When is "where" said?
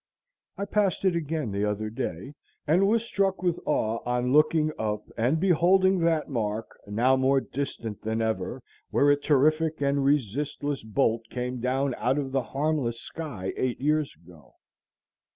8.89-9.11